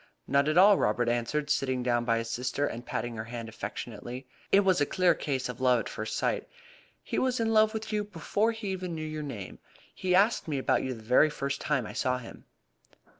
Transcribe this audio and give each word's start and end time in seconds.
"Not 0.27 0.47
at 0.49 0.57
all," 0.57 0.79
Robert 0.79 1.07
answered, 1.07 1.51
sitting 1.51 1.83
down 1.83 2.05
by 2.05 2.17
his 2.17 2.27
sister, 2.31 2.65
and 2.65 2.83
patting 2.87 3.15
her 3.17 3.25
hand 3.25 3.47
affectionately. 3.47 4.25
"It 4.51 4.61
was 4.61 4.81
a 4.81 4.85
clear 4.87 5.13
case 5.13 5.47
of 5.47 5.61
love 5.61 5.81
at 5.81 5.87
first 5.89 6.15
sight. 6.15 6.49
He 7.03 7.19
was 7.19 7.39
in 7.39 7.53
love 7.53 7.71
with 7.71 7.93
you 7.93 8.03
before 8.03 8.51
he 8.51 8.73
ever 8.73 8.87
knew 8.87 9.05
your 9.05 9.21
name. 9.21 9.59
He 9.93 10.15
asked 10.15 10.47
me 10.47 10.57
about 10.57 10.81
you 10.81 10.95
the 10.95 11.03
very 11.03 11.29
first 11.29 11.61
time 11.61 11.85
I 11.85 11.93
saw 11.93 12.17
him." 12.17 12.45